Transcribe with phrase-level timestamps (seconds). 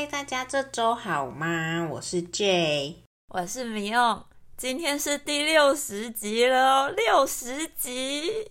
[0.00, 1.86] 嗨，大家这周好吗？
[1.90, 4.24] 我是 J，我是米用，
[4.56, 8.50] 今天是第六十集了哦，六十集。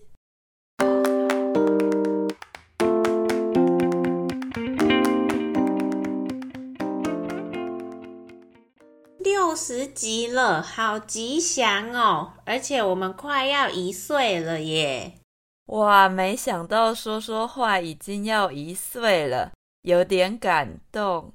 [9.18, 12.34] 六十集了，好吉祥哦！
[12.46, 15.16] 而且我们快要一岁了耶！
[15.66, 19.54] 哇，没想到说说话已经要一岁了。
[19.84, 21.32] 有点感动，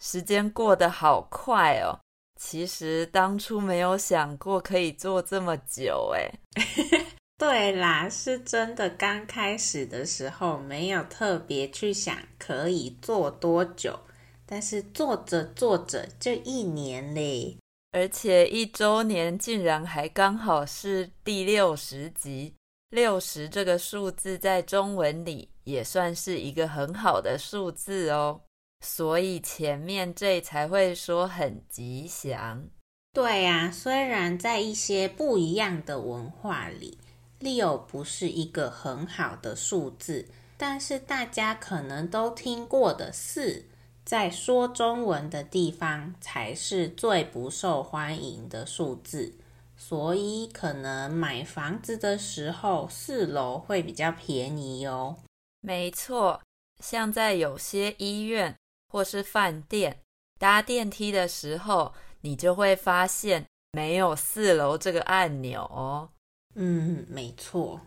[0.00, 1.98] 时间过得好快哦。
[2.40, 6.30] 其实当初没有想过可以做这么久，哎。
[7.38, 8.88] 对啦，是真的。
[8.90, 13.98] 刚开始的时候没有特别去想可以做多久，
[14.46, 17.58] 但是做着做着就一年嘞。
[17.92, 22.54] 而且一周年竟然还刚好是第六十集。
[22.90, 28.40] 六十这个数字在中文里也算是一个很好的数字哦，
[28.88, 32.68] 所以前面这才会说很吉祥。
[33.12, 36.96] 对呀，虽然在一些不一样的文化里，
[37.40, 43.64] 六不是一个很好的数字，但是大家可能都听过的四，
[44.04, 49.34] 在说中文的地方才是最不受欢迎的数字。
[49.76, 55.16] 所以可能买房子的时候，四楼会比较便宜哦。
[55.60, 56.40] 没错，
[56.78, 58.55] 像在有些医院
[58.88, 60.00] 或是饭店
[60.38, 66.10] 搭电梯的时候，你就会发现没有四楼这个按钮哦。
[66.54, 67.80] 嗯，没错。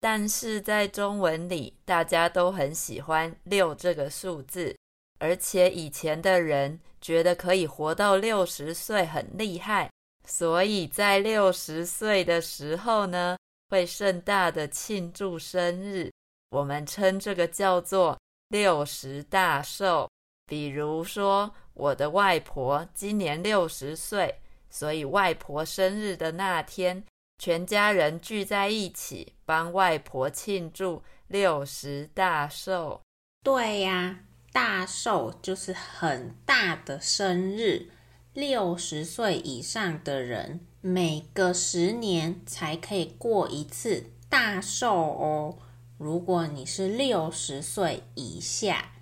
[0.00, 4.76] 但是在中文里，大家都很喜欢六这个数字，
[5.18, 9.90] 而且以前的人觉得可以活到六十岁很厉害。
[10.26, 13.36] 所以在六十岁的时候呢，
[13.70, 16.10] 会盛大的庆祝生日，
[16.50, 20.08] 我们称这个叫做六十大寿。
[20.46, 27.04] 比如说，我的外婆今年六十岁，所以外婆生日的那天，
[27.38, 33.00] 全家人聚在一起，帮外婆庆祝六十大寿。
[33.42, 34.20] 对呀，
[34.52, 37.90] 大寿就是很大的生日。
[38.32, 45.58] 六十岁以上的人，每隔十年才可以过一次大寿哦。
[45.98, 48.93] 如果你是六十岁以下，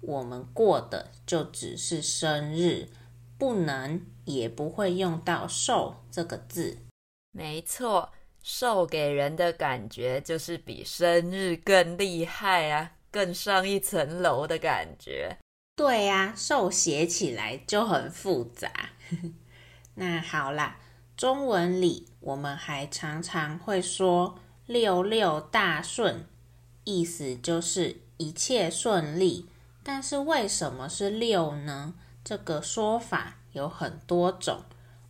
[0.00, 2.88] 我们过的就只是生日，
[3.38, 6.78] 不能也不会用到“寿”这个字。
[7.32, 8.12] 没错，
[8.42, 15.36] 寿给人的感觉就是比生日更厉害啊，更上一层楼的感觉。
[15.76, 18.70] 对呀，寿写起来就很复杂。
[19.96, 20.78] 那好啦，
[21.16, 26.26] 中文里我们还常常会说“六六大顺”，
[26.84, 29.48] 意思就是一切顺利。
[29.88, 31.94] 但是为什么是六呢？
[32.24, 34.64] 这个说法有很多种，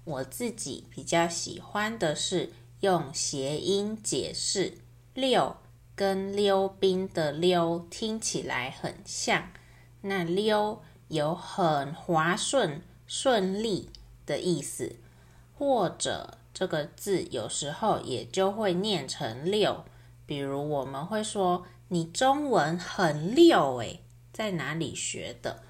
[0.04, 4.74] 我自己比较喜欢的是用谐音解释。
[5.14, 5.56] 六
[5.94, 9.48] 跟溜冰的溜听起来很像。
[10.02, 13.88] 那溜有很滑顺、顺利
[14.26, 14.96] 的意思，
[15.56, 19.86] 或者这个字有时候也就会念成溜。
[20.26, 24.02] 比如我们会说：“你中文很溜诶，
[24.36, 25.62] 在哪里学的？”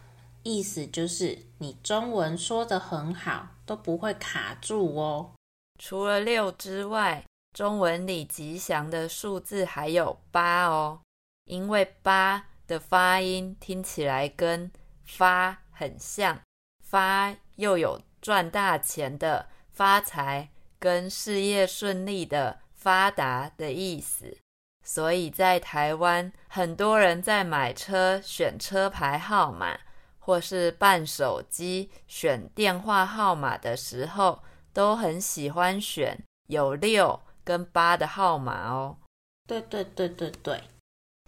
[0.42, 5.32] 意思就是你中文说得很好，都不会卡住哦。
[5.78, 11.00] 除了六之外，中文里吉祥的数字还有八哦，
[11.44, 12.46] 因为八。
[12.68, 14.72] 的发音听起来跟
[15.04, 16.40] 发很像，
[16.82, 20.50] 发又有赚大钱的发财
[20.80, 24.36] 跟事业顺利的发达的意思，
[24.86, 29.76] 所以在台湾，很多人在买车选车牌号码，
[30.20, 34.40] 或是办手机选电话号码的时候，
[34.72, 36.16] 都很喜欢选
[36.46, 38.96] 有六跟八的号码哦。
[39.48, 40.62] 对对对对对。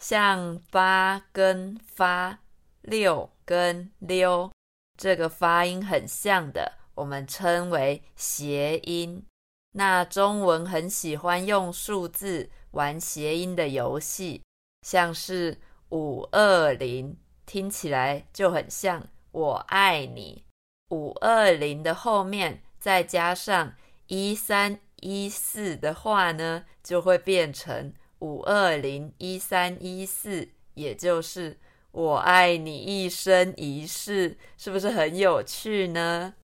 [0.01, 2.39] 像八跟发、
[2.83, 4.53] 六跟溜，
[4.97, 9.25] 这个发音很像的，我们称为谐音。
[9.73, 14.43] 那中文很喜欢用数字玩谐音的游戏，
[14.83, 15.59] 像是
[15.91, 17.17] 五二零，
[17.47, 20.45] 听起来就很像“我爱你”。
[20.91, 23.75] 五二零的后面再加上
[24.07, 27.93] 一三一四的话呢，就会变成。
[28.21, 31.57] 五二零一三一四，也就是
[31.93, 36.35] 我爱你一生一世，是不是很有趣呢？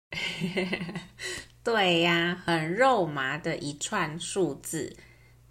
[1.65, 4.97] 对呀，很肉麻的一串数字。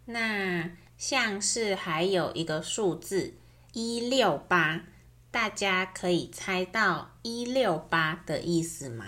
[0.05, 3.33] 那像是还有一个数字
[3.71, 4.83] 一六八，
[5.31, 9.05] 大家可以猜到一六八的意思吗？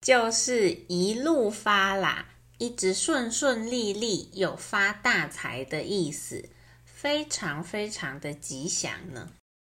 [0.00, 2.28] 就是一路发啦，
[2.58, 6.48] 一直顺顺利利有发大财的意思，
[6.84, 9.32] 非常非常的吉祥呢。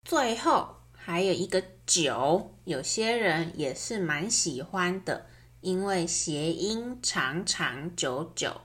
[0.07, 5.27] 最后还有一个九，有些人也是蛮喜欢的，
[5.61, 8.61] 因为谐音长长久久。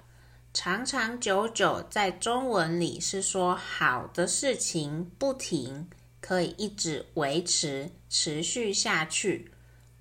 [0.56, 5.90] 长长久久在中文里是说好的事情不停，
[6.22, 9.52] 可以一直维持持续下去，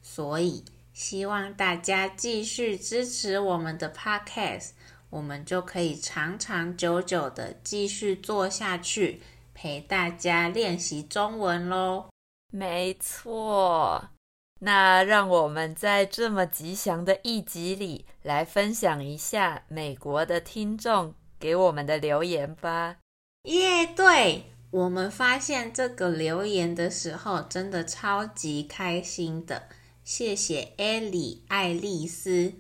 [0.01, 4.71] 所以希望大家继续支持我们的 Podcast，
[5.11, 9.21] 我们就可以长长久久的继续做下去，
[9.55, 12.07] 陪大家练习中文喽。
[12.53, 14.14] 没错。
[14.61, 22.97] 那让我们在这么吉祥的一集里来分享一下美国的听众给我们的留言吧。
[23.43, 29.69] 耶对，我们发现这个留言的时候，真的超级开心的。
[30.03, 32.55] 谢谢艾莉爱丽丝，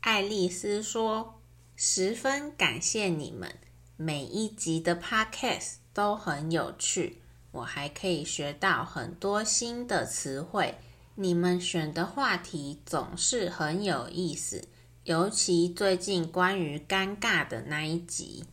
[0.00, 1.40] 爱丽丝说，
[1.76, 3.56] 十分感谢你们，
[3.96, 10.74] 每一集的 Podcast 都很有趣，我还可以学到很多新的词汇。
[11.16, 14.68] 你们选的话题总是很有意思，
[15.04, 18.44] 尤其最近关于尴尬的那一集。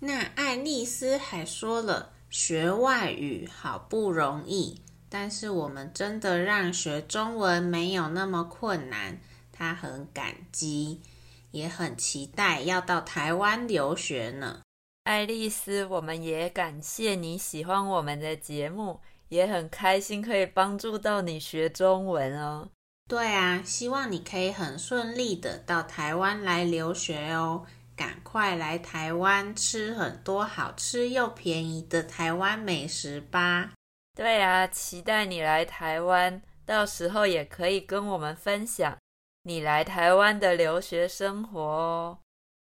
[0.00, 9.20] 那爱丽丝还说了，学外语好不容易，但是我们真的让学中文没有那么困难。
[9.52, 11.02] 她很感激，
[11.50, 14.62] 也很期待要到台湾留学呢。
[15.02, 19.00] 爱丽丝，我们也感谢你喜欢我们的节目。
[19.28, 22.68] 也很开心可以帮助到你学中文哦。
[23.08, 27.64] 对啊，希望你可以很顺利的到台湾来留学哦。
[27.96, 33.72] 赶快来台湾吃很多好吃又便宜的台湾美食吧。
[34.14, 38.96] 对啊，期待你来台湾，到时候也可以跟我们分享
[39.42, 42.18] 你来台湾的留学生活哦。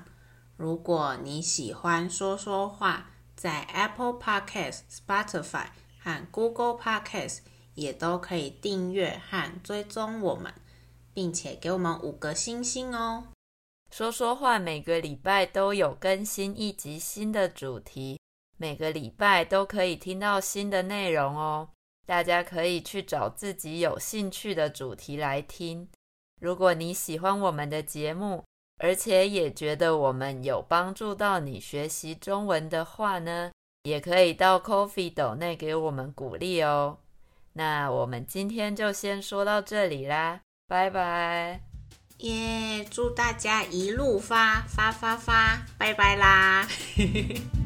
[0.57, 5.67] 如果你喜欢说说话，在 Apple Podcast、Spotify
[6.03, 7.41] 和 Google Podcast
[7.75, 10.51] 也都可以订阅和追踪我们。
[11.15, 13.25] 并且给我们五个星星哦！
[13.91, 18.19] 说说话每个礼拜都有更新一集新的主题，
[18.57, 21.69] 每个礼拜都可以听到新的内容哦。
[22.07, 25.89] 大家可以去找自己有兴趣的主题来听。
[26.41, 28.43] 如果你喜欢我们的节目，
[28.79, 33.53] 而且也觉得我们有帮助到你学习中文的话呢，
[33.85, 36.99] 也可以到 Coffee 斗内给我们鼓励哦。
[37.53, 40.41] 那我们今天就先说到这里啦。
[40.73, 41.61] 拜拜，
[42.21, 42.83] 耶！
[42.91, 46.67] 祝大家一路发发发发，拜拜啦！